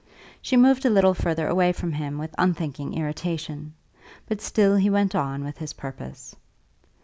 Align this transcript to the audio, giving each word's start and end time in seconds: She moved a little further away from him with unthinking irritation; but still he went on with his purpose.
She 0.41 0.57
moved 0.57 0.83
a 0.83 0.89
little 0.89 1.13
further 1.13 1.45
away 1.47 1.71
from 1.73 1.91
him 1.91 2.17
with 2.17 2.33
unthinking 2.35 2.95
irritation; 2.95 3.75
but 4.25 4.41
still 4.41 4.75
he 4.75 4.89
went 4.89 5.13
on 5.13 5.43
with 5.43 5.59
his 5.59 5.73
purpose. 5.73 6.35